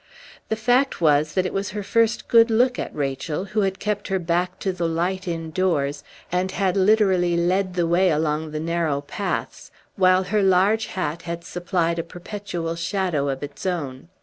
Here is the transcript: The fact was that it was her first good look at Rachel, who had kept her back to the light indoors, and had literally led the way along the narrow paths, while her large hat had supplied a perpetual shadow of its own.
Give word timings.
The 0.49 0.55
fact 0.55 0.99
was 0.99 1.35
that 1.35 1.45
it 1.45 1.53
was 1.53 1.69
her 1.77 1.83
first 1.83 2.27
good 2.27 2.49
look 2.49 2.79
at 2.79 2.95
Rachel, 2.95 3.45
who 3.45 3.61
had 3.61 3.77
kept 3.77 4.07
her 4.07 4.17
back 4.17 4.57
to 4.61 4.73
the 4.73 4.87
light 4.87 5.27
indoors, 5.27 6.03
and 6.31 6.49
had 6.49 6.75
literally 6.75 7.37
led 7.37 7.75
the 7.75 7.85
way 7.85 8.09
along 8.09 8.49
the 8.49 8.59
narrow 8.59 9.01
paths, 9.01 9.69
while 9.97 10.23
her 10.23 10.41
large 10.41 10.87
hat 10.87 11.21
had 11.29 11.43
supplied 11.43 11.99
a 11.99 12.03
perpetual 12.03 12.73
shadow 12.73 13.29
of 13.29 13.43
its 13.43 13.63
own. 13.63 14.07